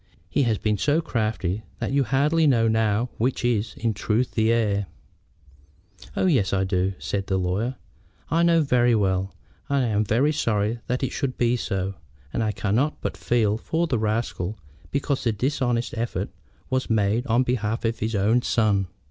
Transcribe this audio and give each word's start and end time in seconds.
He 0.31 0.41
has 0.49 0.57
been 0.57 0.79
so 0.79 0.99
crafty 0.99 1.61
that 1.77 1.91
you 1.91 2.03
hardly 2.03 2.47
know 2.47 2.67
now 2.67 3.11
which 3.19 3.45
is, 3.45 3.75
in 3.77 3.93
truth, 3.93 4.31
the 4.31 4.51
heir." 4.51 4.87
"Oh 6.17 6.25
yes, 6.25 6.53
I 6.53 6.63
do," 6.63 6.93
said 6.97 7.27
the 7.27 7.37
lawyer. 7.37 7.75
"I 8.31 8.41
know 8.41 8.61
very 8.63 8.95
well, 8.95 9.35
and 9.69 9.85
am 9.85 10.03
very 10.03 10.31
sorry 10.31 10.79
that 10.87 11.03
it 11.03 11.11
should 11.11 11.37
be 11.37 11.55
so. 11.55 11.93
And 12.33 12.43
I 12.43 12.51
cannot 12.51 12.99
but 12.99 13.15
feel 13.15 13.59
for 13.59 13.85
the 13.85 13.99
rascal 13.99 14.57
because 14.89 15.23
the 15.23 15.31
dishonest 15.31 15.93
effort 15.95 16.29
was 16.67 16.89
made 16.89 17.27
on 17.27 17.43
behalf 17.43 17.85
of 17.85 17.99
his 17.99 18.15
own 18.15 18.41
son." 18.41 18.87